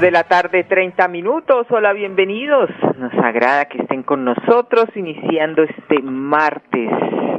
[0.00, 1.66] De la tarde, treinta minutos.
[1.70, 2.68] Hola, bienvenidos.
[2.98, 6.90] Nos agrada que estén con nosotros iniciando este martes,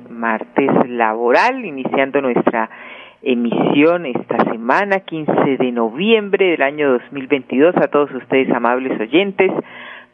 [0.09, 2.69] martes laboral, iniciando nuestra
[3.21, 7.75] emisión esta semana, 15 de noviembre del año 2022.
[7.77, 9.51] A todos ustedes, amables oyentes,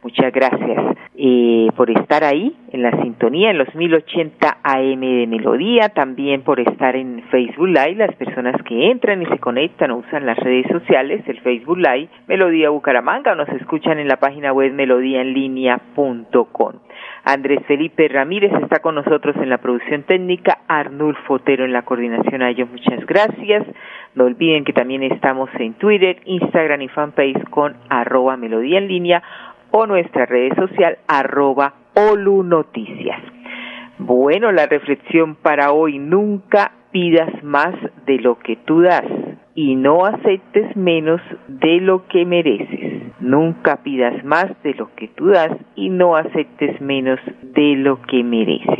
[0.02, 5.90] Muchas gracias eh, por estar ahí en la sintonía en los 1080 AM de Melodía,
[5.90, 10.26] también por estar en Facebook Live, las personas que entran y se conectan o usan
[10.26, 14.72] las redes sociales, el Facebook Live, Melodía Bucaramanga, o nos escuchan en la página web
[14.72, 16.72] melodíaenlínea.com.
[17.24, 22.42] Andrés Felipe Ramírez está con nosotros en la producción técnica, Arnulfo Otero en la coordinación
[22.42, 23.64] a ellos, muchas gracias.
[24.14, 29.22] No olviden que también estamos en Twitter, Instagram y fanpage con arroba melodía en línea
[29.72, 33.20] o nuestra red social arroba Olu Noticias.
[33.98, 37.74] Bueno, la reflexión para hoy, nunca pidas más
[38.06, 39.04] de lo que tú das
[39.54, 43.02] y no aceptes menos de lo que mereces.
[43.20, 48.22] Nunca pidas más de lo que tú das y no aceptes menos de lo que
[48.22, 48.78] mereces.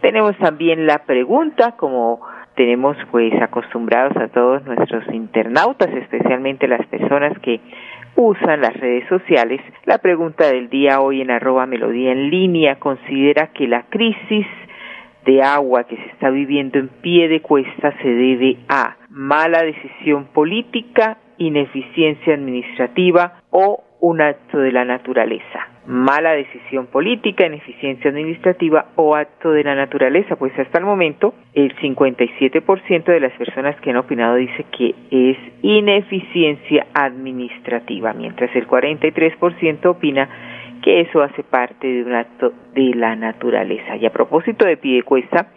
[0.00, 2.20] Tenemos también la pregunta, como
[2.54, 7.60] tenemos pues acostumbrados a todos nuestros internautas, especialmente las personas que
[8.16, 9.60] usan las redes sociales.
[9.84, 14.46] La pregunta del día hoy en arroba melodía en línea considera que la crisis
[15.26, 20.26] de agua que se está viviendo en pie de cuesta se debe a mala decisión
[20.26, 25.68] política, ineficiencia administrativa o un acto de la naturaleza.
[25.86, 31.74] Mala decisión política, ineficiencia administrativa o acto de la naturaleza, pues hasta el momento el
[31.76, 39.86] 57% de las personas que han opinado dice que es ineficiencia administrativa, mientras el 43%
[39.86, 40.28] opina
[40.82, 43.96] que eso hace parte de un acto de la naturaleza.
[43.96, 45.48] Y a propósito de Piedecuesta,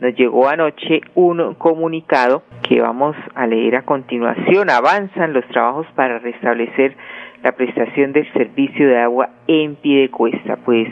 [0.00, 4.70] nos llegó anoche un comunicado que vamos a leer a continuación.
[4.70, 6.96] Avanzan los trabajos para restablecer
[7.42, 10.88] la prestación del servicio de agua en Piedecuesta, pues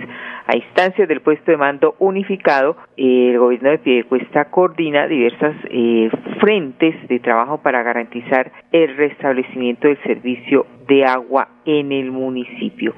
[0.47, 6.10] a instancias del puesto de mando unificado, el gobierno de Piedecuesta coordina diversas eh,
[6.41, 12.94] frentes de trabajo para garantizar el restablecimiento del servicio de agua en el municipio.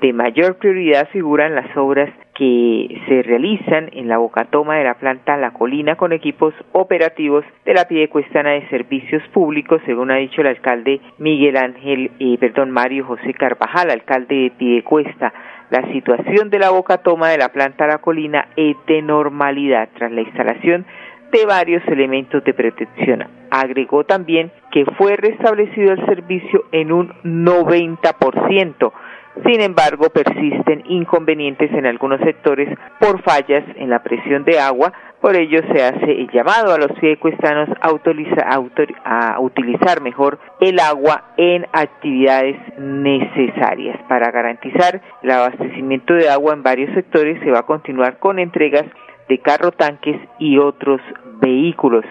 [0.00, 5.36] De mayor prioridad figuran las obras que se realizan en la bocatoma de la planta
[5.36, 10.48] La Colina con equipos operativos de la Piedecuestana de Servicios Públicos, según ha dicho el
[10.48, 15.32] alcalde Miguel Ángel, eh, perdón, Mario José Carvajal, alcalde de Piedecuesta.
[15.70, 20.20] La situación de la bocatoma de la planta La Colina es de normalidad tras la
[20.20, 20.84] instalación
[21.32, 23.26] de varios elementos de protección.
[23.50, 28.92] Agregó también que fue restablecido el servicio en un 90%.
[29.42, 32.68] Sin embargo, persisten inconvenientes en algunos sectores
[33.00, 34.92] por fallas en la presión de agua.
[35.20, 41.32] Por ello, se hace el llamado a los fiecuestanos a, a utilizar mejor el agua
[41.36, 43.98] en actividades necesarias.
[44.08, 48.84] Para garantizar el abastecimiento de agua en varios sectores, se va a continuar con entregas
[49.28, 51.00] de carro tanques y otros
[51.40, 52.04] vehículos.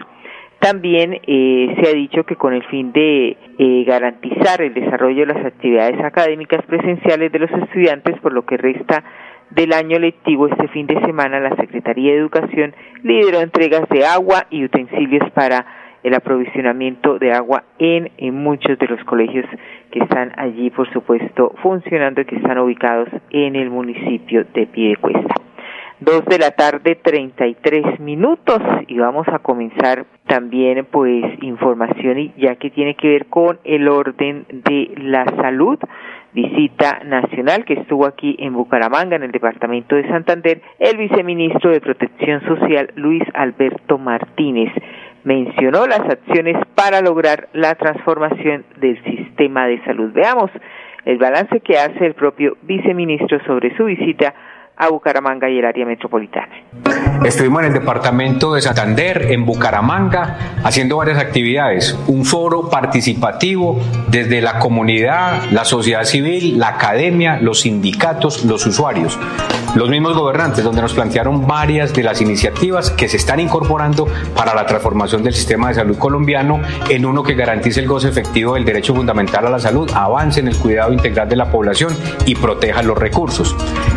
[0.64, 5.34] También eh, se ha dicho que con el fin de eh, garantizar el desarrollo de
[5.34, 9.04] las actividades académicas presenciales de los estudiantes por lo que resta
[9.50, 12.74] del año lectivo este fin de semana la Secretaría de Educación
[13.04, 15.66] lideró entregas de agua y utensilios para
[16.02, 19.46] el aprovisionamiento de agua en, muchos de los colegios
[19.92, 25.43] que están allí, por supuesto, funcionando y que están ubicados en el municipio de Piedecuesta.
[26.04, 32.34] Dos de la tarde, treinta y tres minutos y vamos a comenzar también pues información
[32.36, 35.80] ya que tiene que ver con el orden de la salud
[36.34, 41.80] visita nacional que estuvo aquí en Bucaramanga, en el departamento de Santander, el viceministro de
[41.80, 44.74] Protección Social, Luis Alberto Martínez,
[45.24, 50.12] mencionó las acciones para lograr la transformación del sistema de salud.
[50.12, 50.52] Veamos
[51.06, 54.34] el balance que hace el propio viceministro sobre su visita
[54.76, 56.54] a Bucaramanga y el área metropolitana.
[57.26, 61.98] Estuvimos en el departamento de Santander, en Bucaramanga, haciendo varias actividades.
[62.08, 63.80] Un foro participativo
[64.10, 69.18] desde la comunidad, la sociedad civil, la academia, los sindicatos, los usuarios
[69.76, 74.54] los mismos gobernantes, donde nos plantearon varias de las iniciativas que se están incorporando para
[74.54, 78.66] la transformación del sistema de salud colombiano en uno que garantice el goce efectivo del
[78.66, 82.84] derecho fundamental a la salud, avance en el cuidado integral de la población y proteja
[82.84, 83.56] los recursos.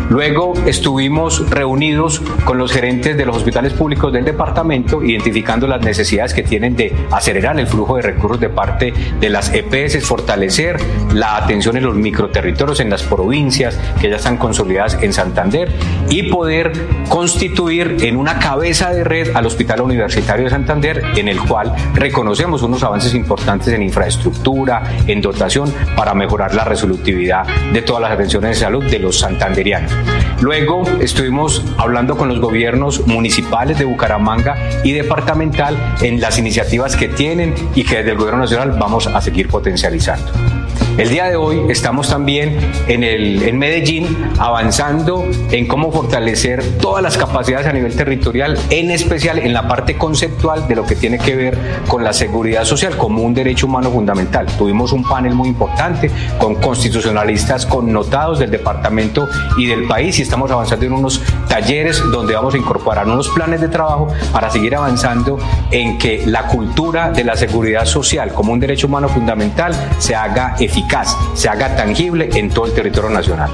[0.09, 6.33] Luego estuvimos reunidos con los gerentes de los hospitales públicos del departamento, identificando las necesidades
[6.33, 10.77] que tienen de acelerar el flujo de recursos de parte de las EPS, fortalecer
[11.13, 15.73] la atención en los microterritorios, en las provincias que ya están consolidadas en Santander
[16.09, 16.71] y poder
[17.09, 22.61] constituir en una cabeza de red al Hospital Universitario de Santander, en el cual reconocemos
[22.63, 28.51] unos avances importantes en infraestructura, en dotación, para mejorar la resolutividad de todas las atenciones
[28.51, 29.96] de salud de los santanderianos.
[30.41, 37.07] Luego estuvimos hablando con los gobiernos municipales de Bucaramanga y departamental en las iniciativas que
[37.07, 40.56] tienen y que desde el gobierno nacional vamos a seguir potencializando.
[40.97, 42.57] El día de hoy estamos también
[42.87, 48.89] en, el, en Medellín avanzando en cómo fortalecer todas las capacidades a nivel territorial, en
[48.89, 51.55] especial en la parte conceptual de lo que tiene que ver
[51.87, 54.47] con la seguridad social como un derecho humano fundamental.
[54.57, 56.09] Tuvimos un panel muy importante
[56.39, 62.33] con constitucionalistas connotados del departamento y del país y estamos avanzando en unos talleres donde
[62.33, 65.37] vamos a incorporar unos planes de trabajo para seguir avanzando
[65.69, 70.55] en que la cultura de la seguridad social como un derecho humano fundamental se haga
[70.59, 70.86] eficaz
[71.33, 73.49] se haga tangible en todo el territorio nacional.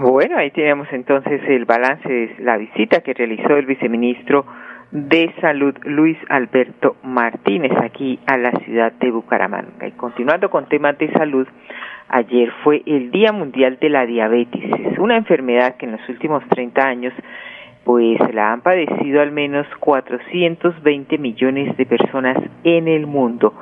[0.00, 4.44] Bueno, ahí tenemos entonces el balance de la visita que realizó el viceministro
[4.90, 9.86] de Salud Luis Alberto Martínez aquí a la ciudad de Bucaramanga.
[9.86, 11.46] Y continuando con temas de salud,
[12.08, 14.64] ayer fue el Día Mundial de la Diabetes.
[14.92, 17.14] Es una enfermedad que en los últimos 30 años
[17.84, 23.54] pues la han padecido al menos 420 millones de personas en el mundo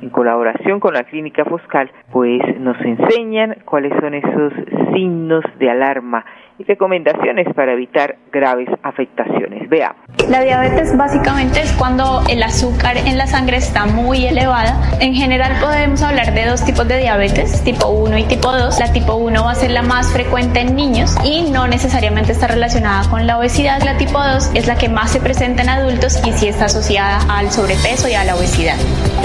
[0.00, 4.52] en colaboración con la clínica Foscal, pues nos enseñan cuáles son esos
[4.94, 6.24] signos de alarma
[6.58, 9.68] y recomendaciones para evitar graves afectaciones.
[9.68, 10.02] Veamos.
[10.28, 14.78] La diabetes básicamente es cuando el azúcar en la sangre está muy elevada.
[15.00, 18.78] En general podemos hablar de dos tipos de diabetes, tipo 1 y tipo 2.
[18.78, 22.48] La tipo 1 va a ser la más frecuente en niños y no necesariamente está
[22.48, 23.80] relacionada con la obesidad.
[23.82, 27.20] La tipo 2 es la que más se presenta en adultos y sí está asociada
[27.28, 28.76] al sobrepeso y a la obesidad.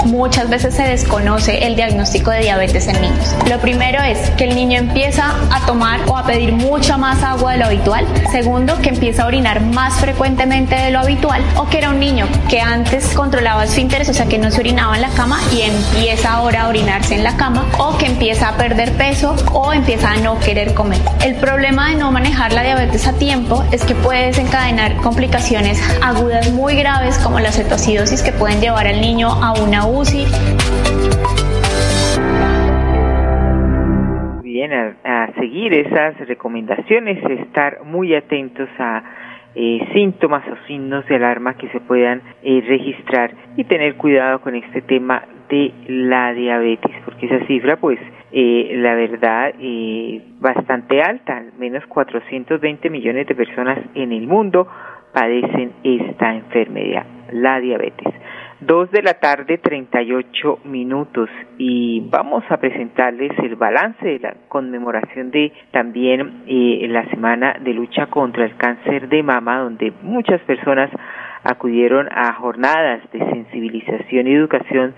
[0.06, 3.36] Muchas veces se desconoce el diagnóstico de diabetes en niños.
[3.50, 7.52] Lo primero es que el niño empieza a tomar o a pedir mucha más agua
[7.52, 8.06] de lo habitual.
[8.30, 12.26] Segundo, que empieza a orinar más frecuentemente de lo habitual o que era un niño
[12.48, 16.34] que antes controlaba esfínteres, o sea que no se orinaba en la cama y empieza
[16.34, 20.16] ahora a orinarse en la cama o que empieza a perder peso o empieza a
[20.16, 21.00] no querer comer.
[21.24, 26.50] El problema de no manejar la diabetes a tiempo es que puede desencadenar complicaciones agudas
[26.50, 30.26] muy graves como la cetoacidosis que pueden llevar al niño a una UCI
[34.72, 39.02] a, seguir esas recomendaciones, estar muy atentos a
[39.54, 44.54] eh, síntomas o signos de alarma que se puedan eh, registrar y tener cuidado con
[44.54, 48.00] este tema de la diabetes, porque esa cifra, pues,
[48.32, 49.54] eh, la verdad,
[50.40, 54.66] bastante alta, al menos 420 millones de personas en el mundo
[55.12, 58.12] padecen esta enfermedad, la diabetes.
[58.60, 61.28] Dos de la tarde, 38 minutos.
[61.58, 67.74] Y vamos a presentarles el balance de la conmemoración de también eh, la semana de
[67.74, 70.90] lucha contra el cáncer de mama, donde muchas personas
[71.42, 74.94] acudieron a jornadas de sensibilización y educación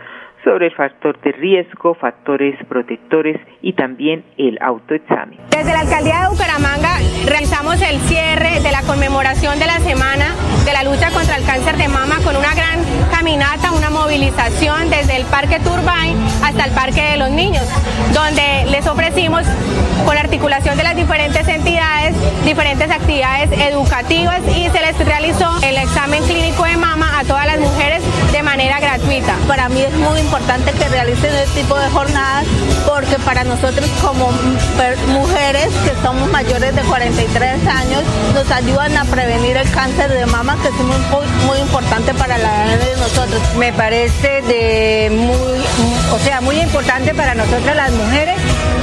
[0.47, 5.41] sobre el factor de riesgo, factores protectores y también el autoexamen.
[5.50, 10.26] Desde la alcaldía de Bucaramanga realizamos el cierre de la conmemoración de la semana
[10.65, 12.79] de la lucha contra el cáncer de mama con una gran
[13.11, 17.65] caminata, una movilización desde el Parque Turbine hasta el Parque de los Niños,
[18.15, 19.43] donde les ofrecimos
[20.05, 25.76] con la articulación de las diferentes entidades, diferentes actividades educativas y se les realizó el
[25.76, 29.35] examen clínico de mama a todas las mujeres de manera gratuita.
[29.49, 32.45] Para mí es muy importante que realicen este tipo de jornadas
[32.87, 34.31] porque para nosotros como
[35.09, 38.02] mujeres que somos mayores de 43 años
[38.35, 42.75] nos ayudan a prevenir el cáncer de mama que es muy, muy importante para la
[42.75, 43.40] edad de nosotros.
[43.57, 48.37] me parece de muy, o sea, muy importante para nosotras las mujeres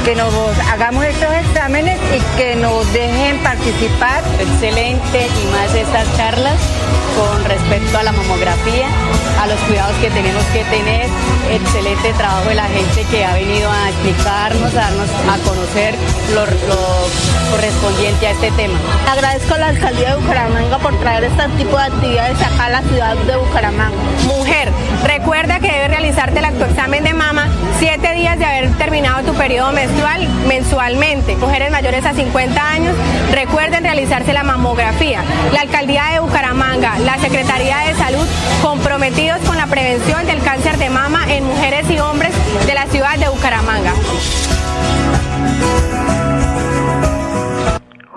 [0.03, 0.33] que nos
[0.71, 4.21] hagamos estos exámenes y que nos dejen participar.
[4.39, 6.59] Excelente y más estas charlas
[7.15, 8.87] con respecto a la mamografía,
[9.41, 11.07] a los cuidados que tenemos que tener.
[11.51, 15.95] Excelente trabajo de la gente que ha venido a explicarnos, a darnos a conocer
[16.33, 16.45] lo,
[17.51, 18.79] correspondiente a este tema.
[19.09, 22.81] Agradezco a la alcaldía de Bucaramanga por traer este tipo de actividades acá a la
[22.81, 23.97] ciudad de Bucaramanga.
[24.27, 24.71] Mujer,
[25.03, 27.47] recuerda que debes realizarte el examen de mama
[27.79, 31.35] siete días de haber terminado tu periodo menstrual mensualmente.
[31.35, 32.95] Mujeres mayores a 50 años,
[33.31, 35.23] recuerden realizarse la mamografía.
[35.51, 38.25] La alcaldía de Bucaramanga, la Secretaría de Salud,
[38.61, 42.31] comprometidos con la prevención del cáncer de mama en mujeres y hombres
[42.65, 43.93] de la ciudad de Bucaramanga.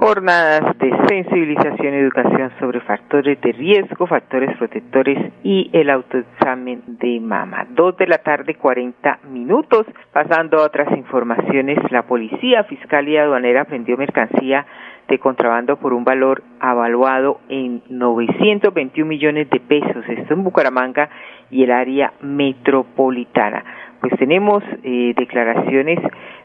[0.07, 7.19] Jornadas de sensibilización y educación sobre factores de riesgo, factores protectores y el autoexamen de
[7.19, 7.67] mama.
[7.71, 9.85] Dos de la tarde, 40 minutos.
[10.13, 14.65] Pasando a otras informaciones, la policía fiscal y aduanera prendió mercancía
[15.09, 20.05] de contrabando por un valor avaluado en 921 millones de pesos.
[20.09, 21.09] Esto en Bucaramanga
[21.51, 23.65] y el área metropolitana.
[24.01, 25.99] Pues tenemos eh, declaraciones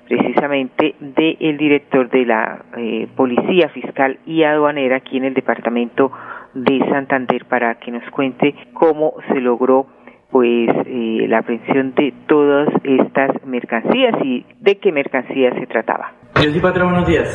[0.08, 6.12] precisamente del director de la eh, Policía Fiscal y Aduanera aquí en el departamento
[6.54, 9.88] de Santander para que nos cuente cómo se logró
[10.32, 16.14] pues eh, la aprehensión de todas estas mercancías y de qué mercancías se trataba.
[16.36, 17.28] Yo soy patrón, buenos días.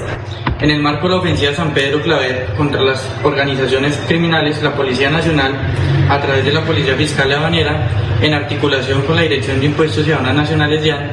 [0.61, 5.11] En el marco de la ofensiva San Pedro Claver contra las organizaciones criminales, la Policía
[5.11, 5.53] Nacional,
[6.09, 7.89] a través de la Policía Fiscal y Aduanera,
[8.23, 11.11] en articulación con la Dirección de Impuestos y Aduanas Nacionales DIAN,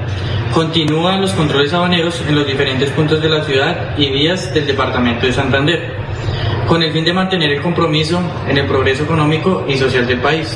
[0.53, 5.25] continúan los controles aduaneros en los diferentes puntos de la ciudad y vías del Departamento
[5.25, 5.95] de Santander,
[6.67, 10.55] con el fin de mantener el compromiso en el progreso económico y social del país.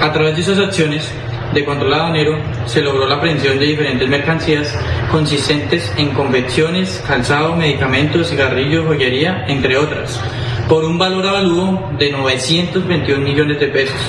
[0.00, 1.12] A través de esas acciones,
[1.52, 4.74] de control aduanero se logró la aprehensión de diferentes mercancías
[5.10, 10.20] consistentes en confecciones, calzado, medicamentos, cigarrillos, joyería, entre otras,
[10.68, 14.00] por un valor avalúo de 921 millones de pesos.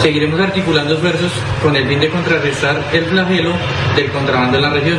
[0.00, 1.30] Seguiremos articulando esfuerzos
[1.62, 3.50] con el fin de contrarrestar el flagelo
[3.94, 4.98] del contrabando en la región.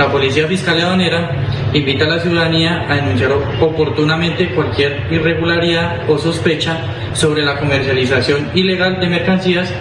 [0.00, 1.30] La Policía Fiscal y Aduanera
[1.72, 3.30] invita a la ciudadanía a denunciar
[3.60, 9.72] oportunamente cualquier irregularidad o sospecha sobre la comercialización ilegal de mercancías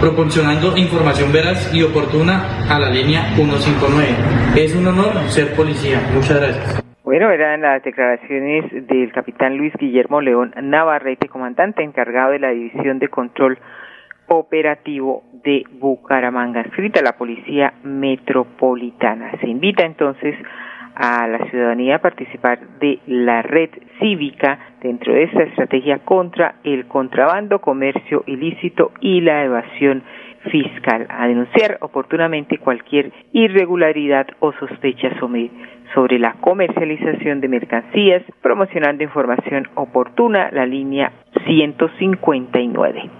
[0.00, 4.64] proporcionando información veraz y oportuna a la línea 159.
[4.64, 6.00] Es un honor ser policía.
[6.14, 6.82] Muchas gracias.
[7.04, 12.98] Bueno, eran las declaraciones del capitán Luis Guillermo León Navarrete, comandante encargado de la División
[12.98, 13.58] de Control
[14.32, 19.32] Operativo de Bucaramanga, escrita la Policía Metropolitana.
[19.40, 20.36] Se invita entonces
[20.94, 26.86] a la ciudadanía a participar de la red cívica dentro de esta estrategia contra el
[26.86, 30.04] contrabando, comercio ilícito y la evasión
[30.52, 39.68] fiscal, a denunciar oportunamente cualquier irregularidad o sospecha sobre la comercialización de mercancías, promocionando información
[39.74, 41.10] oportuna, la línea
[41.46, 43.19] 159.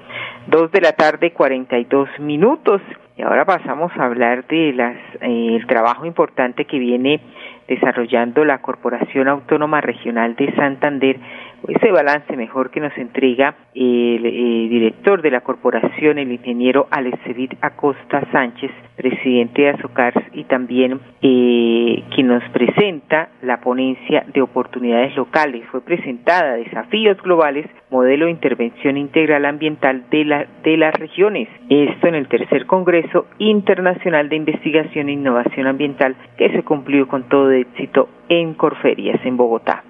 [0.51, 2.83] Dos de la tarde, 42 minutos.
[3.17, 7.21] Y ahora pasamos a hablar de eh, el trabajo importante que viene
[7.69, 11.21] desarrollando la Corporación Autónoma Regional de Santander,
[11.69, 17.55] ese balance mejor que nos entrega el, eh, director de la corporación, el ingeniero Alexedit
[17.61, 25.17] Acosta Sánchez, presidente de Azocars, y también eh, quien nos presenta la ponencia de oportunidades
[25.17, 25.65] locales.
[25.71, 31.49] Fue presentada Desafíos Globales, modelo de intervención integral ambiental de, la, de las regiones.
[31.69, 37.29] Esto en el tercer Congreso Internacional de Investigación e Innovación Ambiental que se cumplió con
[37.29, 39.83] todo éxito en Corferias, en Bogotá.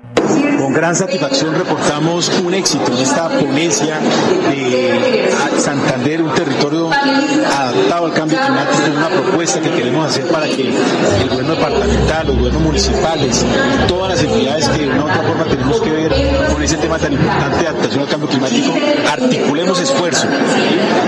[0.58, 4.00] Con gran satisfacción reportamos un éxito en esta ponencia
[4.50, 10.68] de Santander, un territorio adaptado al cambio climático, una propuesta que queremos hacer para que
[10.68, 13.44] el gobierno departamental, los gobiernos municipales,
[13.86, 16.14] todas las entidades que de una otra forma tenemos que ver
[16.50, 18.74] con ese tema tan importante de adaptación al cambio climático,
[19.10, 20.28] articulemos esfuerzo,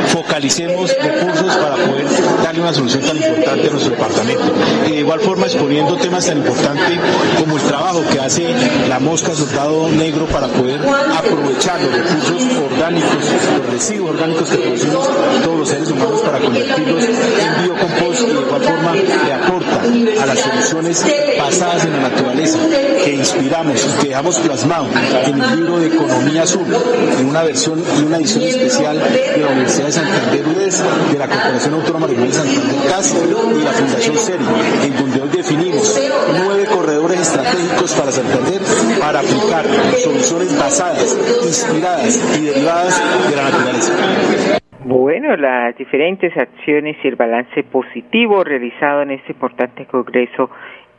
[0.08, 2.06] focalicemos recursos para poder
[2.42, 4.52] darle una solución tan importante a nuestro departamento.
[4.84, 6.98] De igual forma exponiendo temas tan importantes
[7.38, 8.54] como el trabajo que hace
[8.88, 10.80] la mosca soldado negro para poder
[11.16, 12.42] aprovechar los recursos
[12.82, 13.24] orgánicos,
[13.58, 15.08] los residuos orgánicos que producimos
[15.44, 20.26] todos los seres humanos para convertirlos en biocompost y de igual forma le aporta a
[20.26, 21.04] las soluciones
[21.38, 22.58] basadas en la naturaleza
[23.04, 24.86] que inspiramos y que dejamos plasmado
[25.24, 26.66] en el libro de Economía Azul,
[27.18, 31.28] en una versión y una edición especial de la Universidad de Santander UDES, de la
[31.28, 34.44] Corporación Autónoma Regional de Santander CAS y la Fundación CERI,
[34.86, 35.94] en donde hoy definimos
[36.36, 38.60] nueve corredores estratégicos para Santander
[38.98, 39.66] para aplicar
[40.02, 44.58] soluciones basadas, inspiradas y derivadas de la naturaleza.
[45.76, 50.50] diferentes acciones y el balance positivo realizado en este importante Congreso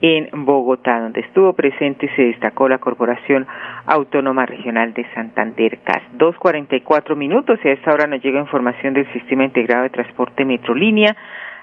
[0.02, 3.48] en Bogotá, donde estuvo presente y se destacó la Corporación
[3.86, 6.04] Autónoma Regional de Santander, CAS.
[6.18, 11.16] 2.44 minutos y a esta hora nos llega información del Sistema Integrado de Transporte Metrolínea.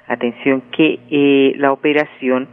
[0.08, 2.48] Atención que eh, la operación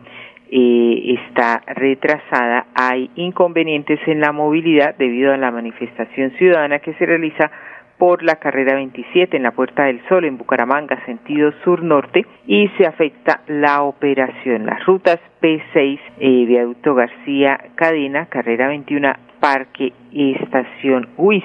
[0.51, 2.67] eh, está retrasada.
[2.75, 7.51] Hay inconvenientes en la movilidad debido a la manifestación ciudadana que se realiza
[7.97, 12.85] por la carrera 27 en la Puerta del Sol en Bucaramanga, sentido sur-norte, y se
[12.85, 14.65] afecta la operación.
[14.65, 21.43] Las rutas P6, eh, Viaducto García Cadena, carrera 21, Parque Estación UIS.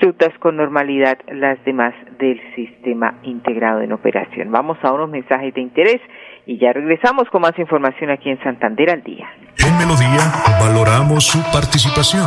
[0.00, 4.50] Rutas con normalidad las demás del sistema integrado en operación.
[4.50, 6.00] Vamos a unos mensajes de interés
[6.46, 9.28] y ya regresamos con más información aquí en Santander al día.
[9.58, 12.26] En Melodía valoramos su participación.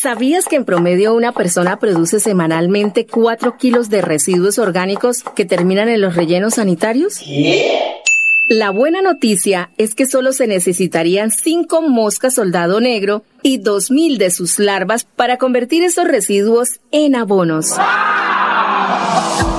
[0.00, 5.88] ¿Sabías que en promedio una persona produce semanalmente 4 kilos de residuos orgánicos que terminan
[5.88, 7.20] en los rellenos sanitarios?
[8.48, 14.30] La buena noticia es que solo se necesitarían 5 moscas soldado negro y 2.000 de
[14.30, 17.72] sus larvas para convertir esos residuos en abonos.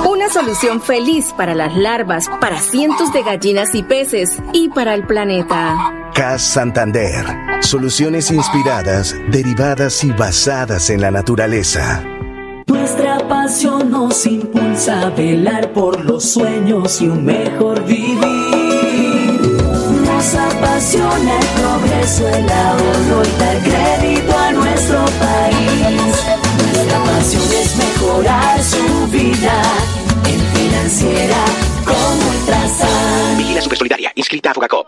[0.09, 5.05] Una solución feliz para las larvas, para cientos de gallinas y peces y para el
[5.05, 6.11] planeta.
[6.15, 7.25] CAS Santander.
[7.61, 12.03] Soluciones inspiradas, derivadas y basadas en la naturaleza.
[12.65, 18.38] Nuestra pasión nos impulsa a velar por los sueños y un mejor vivir.
[20.59, 26.25] Apasiona el progreso, el ahorro y dar crédito a nuestro país.
[26.73, 29.61] Nuestra pasión es mejorar su vida
[30.25, 31.37] en financiera
[31.85, 33.37] como Ultrasan.
[33.37, 34.87] Vigila Solidaria, inscrita a Fogacop.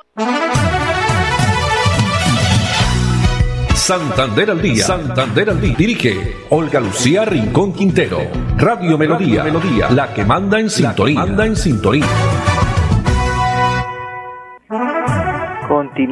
[3.74, 4.86] Santander al día.
[4.86, 5.76] Santander al día.
[5.78, 8.20] Dirige Olga Lucía Rincón Quintero.
[8.58, 9.46] Radio Melodía.
[9.46, 9.90] Melodía.
[9.90, 11.20] La que manda en sintonía.
[11.20, 12.06] Manda en sintonía.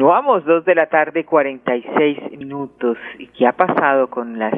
[0.00, 2.96] Continuamos, dos de la tarde, 46 minutos.
[3.18, 4.54] ¿Y qué ha pasado con las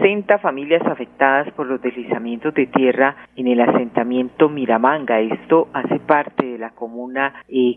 [0.00, 5.20] 60 familias afectadas por los deslizamientos de tierra en el asentamiento Miramanga?
[5.20, 7.32] Esto hace parte de la comuna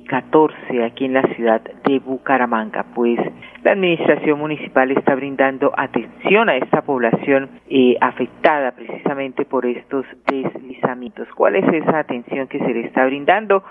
[0.09, 2.83] 14 eh, aquí en la ciudad de Bucaramanga.
[2.95, 3.19] Pues
[3.63, 11.27] la administración municipal está brindando atención a esta población eh, afectada precisamente por estos deslizamientos.
[11.35, 13.63] ¿Cuál es esa atención que se le está brindando?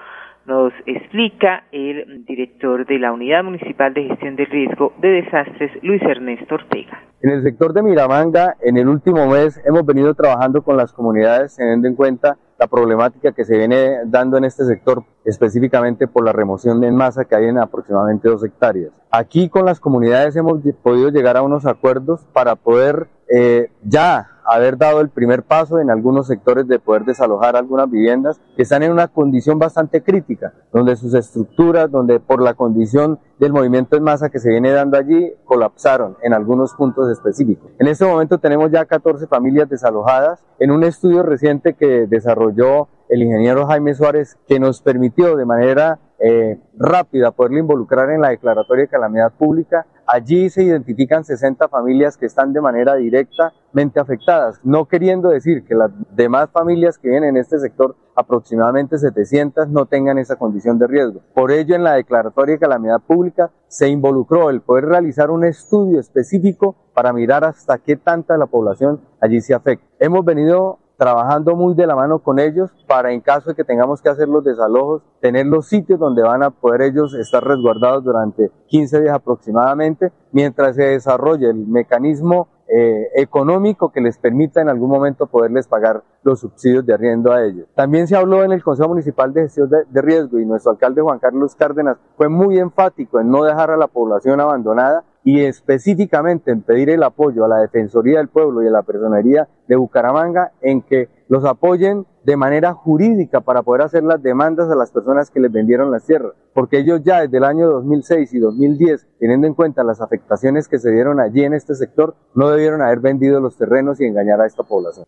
[0.47, 6.03] Nos explica el director de la Unidad Municipal de Gestión de Riesgo de Desastres, Luis
[6.03, 7.01] Ernesto Ortega.
[7.23, 11.57] En el sector de Miramanga, en el último mes hemos venido trabajando con las comunidades
[11.57, 16.33] teniendo en cuenta la problemática que se viene dando en este sector, específicamente por la
[16.33, 18.93] remoción de masa que hay en aproximadamente dos hectáreas.
[19.11, 24.77] Aquí con las comunidades hemos podido llegar a unos acuerdos para poder eh, ya haber
[24.77, 28.93] dado el primer paso en algunos sectores de poder desalojar algunas viviendas que están en
[28.93, 34.31] una condición bastante crítica, donde sus estructuras, donde por la condición del movimiento en masa
[34.31, 37.73] que se viene dando allí, colapsaron en algunos puntos específicos.
[37.79, 43.23] En este momento tenemos ya 14 familias desalojadas en un estudio reciente que desarrolló el
[43.23, 48.85] ingeniero Jaime Suárez, que nos permitió de manera eh, rápida poderlo involucrar en la declaratoria
[48.85, 49.87] de calamidad pública.
[50.07, 55.75] Allí se identifican 60 familias que están de manera directamente afectadas, no queriendo decir que
[55.75, 60.87] las demás familias que vienen en este sector, aproximadamente 700, no tengan esa condición de
[60.87, 61.21] riesgo.
[61.35, 65.99] Por ello, en la declaratoria de calamidad pública se involucró el poder realizar un estudio
[65.99, 69.87] específico para mirar hasta qué tanta la población allí se afecta.
[69.99, 74.01] Hemos venido trabajando muy de la mano con ellos para en caso de que tengamos
[74.01, 78.51] que hacer los desalojos, tener los sitios donde van a poder ellos estar resguardados durante
[78.67, 84.89] 15 días aproximadamente, mientras se desarrolle el mecanismo eh, económico que les permita en algún
[84.89, 87.67] momento poderles pagar los subsidios de arriendo a ellos.
[87.75, 91.19] También se habló en el Consejo Municipal de Gestión de, Riesgo y nuestro alcalde Juan
[91.19, 96.63] Carlos Cárdenas fue muy enfático en no dejar a la población abandonada y específicamente en
[96.63, 100.83] pedir el apoyo a la Defensoría del Pueblo y a la Personería de Bucaramanga en
[100.83, 105.41] que los apoyen de manera jurídica para poder hacer las demandas a las personas que
[105.41, 109.55] les vendieron las tierras, porque ellos ya desde el año 2006 y 2010, teniendo en
[109.55, 113.57] cuenta las afectaciones que se dieron allí en este sector, no debieron haber vendido los
[113.57, 115.07] terrenos y engañar a esta población.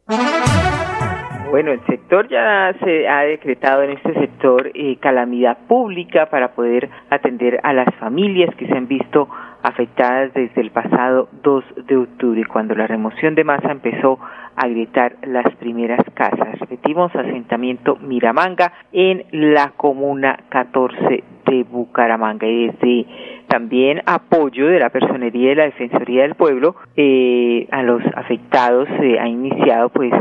[1.51, 6.91] Bueno, el sector ya se ha decretado en este sector eh, calamidad pública para poder
[7.09, 9.29] atender a las familias que se han visto
[9.67, 14.17] afectadas desde el pasado 2 de octubre, cuando la remoción de masa empezó
[14.55, 16.61] a gritar las primeras casas.
[16.61, 23.07] Repetimos, asentamiento Miramanga en la comuna 14 de Bucaramanga y desde
[23.49, 29.19] también apoyo de la Personería de la Defensoría del Pueblo eh, a los afectados se
[29.19, 30.13] ha iniciado pues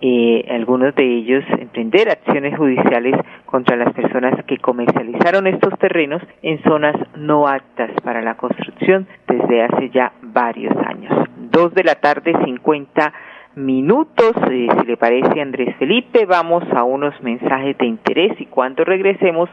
[0.00, 3.14] eh, algunos de ellos emprender acciones judiciales
[3.46, 9.62] contra las personas que comercializaron estos terrenos en zonas no aptas para la construcción desde
[9.62, 11.12] hace ya varios años.
[11.50, 13.12] Dos de la tarde, 50
[13.54, 14.32] minutos.
[14.50, 19.48] Eh, si le parece, Andrés Felipe, vamos a unos mensajes de interés y cuando regresemos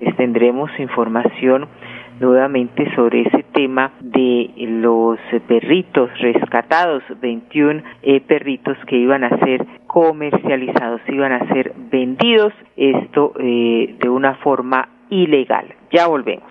[0.00, 1.68] les tendremos información
[2.22, 9.66] nuevamente sobre ese tema de los perritos rescatados, 21 eh, perritos que iban a ser
[9.88, 15.66] comercializados, iban a ser vendidos, esto eh, de una forma ilegal.
[15.92, 16.50] Ya volvemos.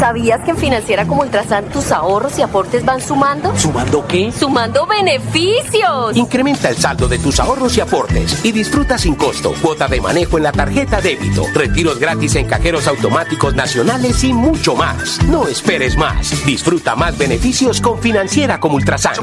[0.00, 3.56] ¿Sabías que en Financiera como Ultrasan tus ahorros y aportes van sumando?
[3.56, 4.32] ¿Sumando qué?
[4.32, 6.16] ¡Sumando beneficios!
[6.16, 10.38] Incrementa el saldo de tus ahorros y aportes y disfruta sin costo cuota de manejo
[10.38, 15.22] en la tarjeta débito, retiros gratis en cajeros automáticos nacionales y mucho más.
[15.28, 16.44] No esperes más.
[16.44, 19.14] Disfruta más beneficios con Financiera como Ultrasan.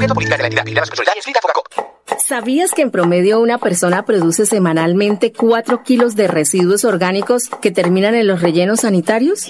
[2.30, 8.14] ¿Sabías que en promedio una persona produce semanalmente 4 kilos de residuos orgánicos que terminan
[8.14, 9.49] en los rellenos sanitarios?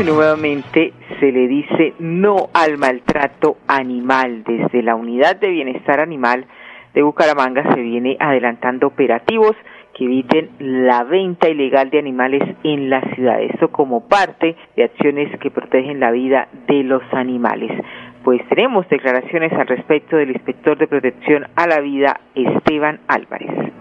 [0.00, 4.42] Y nuevamente se le dice no al maltrato animal.
[4.42, 6.46] Desde la Unidad de Bienestar Animal
[6.94, 9.54] de Bucaramanga se viene adelantando operativos
[9.96, 13.40] que eviten la venta ilegal de animales en la ciudad.
[13.40, 17.70] Esto como parte de acciones que protegen la vida de los animales.
[18.24, 23.73] Pues tenemos declaraciones al respecto del inspector de protección a la vida, Esteban Álvarez.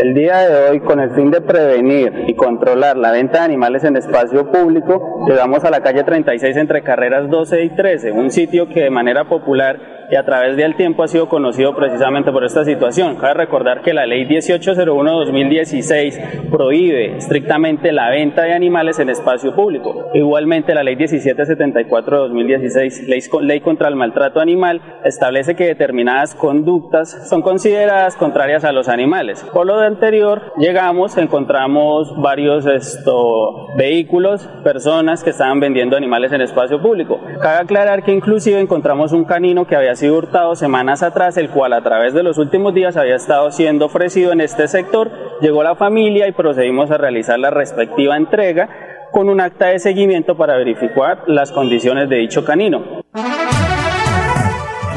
[0.00, 3.84] El día de hoy, con el fin de prevenir y controlar la venta de animales
[3.84, 8.68] en espacio público, llegamos a la calle 36 entre carreras 12 y 13, un sitio
[8.68, 12.66] que de manera popular y a través del tiempo ha sido conocido precisamente por esta
[12.66, 13.16] situación.
[13.16, 20.10] Cabe recordar que la ley 1801-2016 prohíbe estrictamente la venta de animales en espacio público.
[20.12, 27.40] Igualmente la ley 1774-2016, ley, ley contra el maltrato animal, establece que determinadas conductas son
[27.40, 29.42] consideradas contrarias a los animales.
[29.50, 36.42] Por lo de anterior, llegamos, encontramos varios esto, vehículos, personas que estaban vendiendo animales en
[36.42, 37.18] espacio público.
[37.40, 41.72] Cabe aclarar que inclusive encontramos un canino que había sido hurtado semanas atrás, el cual
[41.72, 45.10] a través de los últimos días había estado siendo ofrecido en este sector.
[45.40, 48.68] Llegó la familia y procedimos a realizar la respectiva entrega
[49.12, 53.02] con un acta de seguimiento para verificar las condiciones de dicho canino.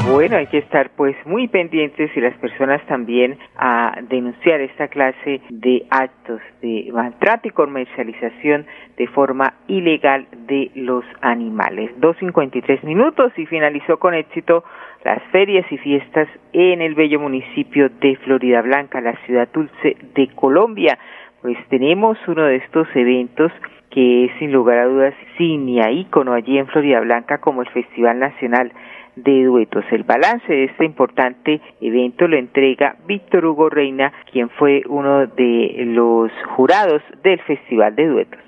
[0.08, 5.40] Bueno, hay que estar pues muy pendientes y las personas también a denunciar esta clase
[5.50, 8.66] de actos de maltrato y comercialización
[8.96, 11.90] de forma ilegal de los animales.
[12.00, 14.64] 2.53 minutos y finalizó con éxito
[15.04, 20.28] las ferias y fiestas en el bello municipio de Florida Blanca, la ciudad dulce de
[20.36, 20.98] Colombia.
[21.42, 23.52] Pues tenemos uno de estos eventos
[23.90, 28.18] que es sin lugar a dudas signia ícono allí en Florida Blanca como el Festival
[28.18, 28.72] Nacional
[29.16, 29.84] de duetos.
[29.90, 35.74] El balance de este importante evento lo entrega Víctor Hugo Reina, quien fue uno de
[35.86, 38.40] los jurados del Festival de Duetos.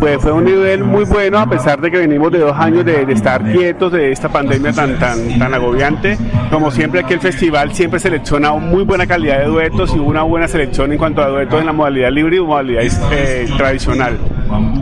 [0.00, 3.02] Pues fue un nivel muy bueno a pesar de que venimos de dos años de,
[3.12, 6.16] estar quietos de esta pandemia tan, tan, tan agobiante.
[6.50, 10.48] Como siempre aquí el festival siempre selecciona muy buena calidad de duetos y una buena
[10.48, 12.82] selección en cuanto a duetos en la modalidad libre y modalidad
[13.12, 14.18] eh, tradicional.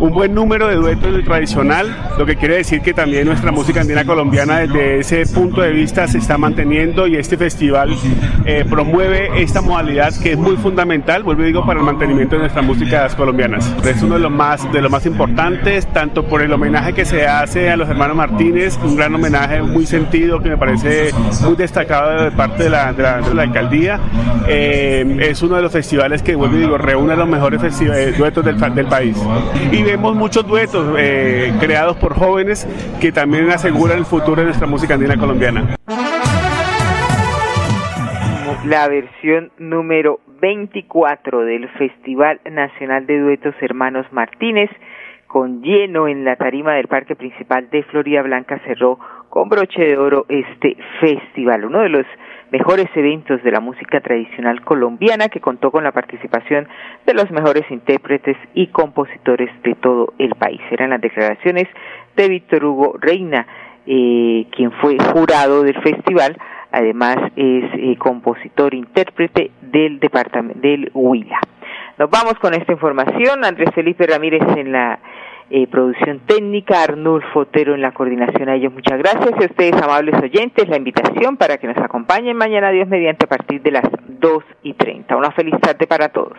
[0.00, 4.04] un buen número de duetos tradicional, lo que quiere decir que también nuestra música andina
[4.04, 7.90] colombiana desde ese punto de vista se está manteniendo y este festival
[8.44, 12.42] eh, promueve esta modalidad que es muy fundamental, vuelvo a digo, para el mantenimiento de
[12.42, 13.74] nuestras músicas colombianas.
[13.84, 17.26] Es uno de los más, de los más importantes, tanto por el homenaje que se
[17.26, 21.10] hace a los hermanos Martínez, un gran homenaje muy sentido que me parece
[21.42, 23.98] muy destacado de parte de la, de la, alcaldía.
[24.48, 28.44] Eh, es uno de los festivales que, vuelvo y digo, reúne los mejores eh, duetos
[28.44, 29.16] del, del, país.
[29.72, 32.66] Y vemos muchos duetos eh, creados por jóvenes
[33.00, 35.76] que también aseguran el futuro de nuestra música andina colombiana.
[38.64, 44.70] La versión número 24 del Festival Nacional de Duetos Hermanos Martínez
[45.28, 49.98] con lleno en la tarima del Parque Principal de Florida Blanca cerró con broche de
[49.98, 52.06] oro este festival, uno de los
[52.50, 56.66] mejores eventos de la música tradicional colombiana que contó con la participación
[57.04, 60.60] de los mejores intérpretes y compositores de todo el país.
[60.70, 61.68] Eran las declaraciones
[62.16, 63.46] de Víctor Hugo Reina,
[63.86, 66.38] eh, quien fue jurado del festival,
[66.72, 71.38] además es eh, compositor intérprete del departamento del Huila.
[71.98, 73.44] Nos vamos con esta información.
[73.44, 75.00] Andrés Felipe Ramírez en la
[75.50, 78.48] eh, producción técnica, Arnulfo Otero en la coordinación.
[78.48, 79.30] A ellos muchas gracias.
[79.38, 83.28] Y a ustedes, amables oyentes, la invitación para que nos acompañen mañana, Dios mediante, a
[83.28, 85.16] partir de las 2 y 30.
[85.16, 86.38] Una feliz tarde para todos.